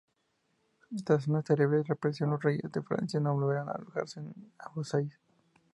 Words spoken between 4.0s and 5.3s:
en Amboise.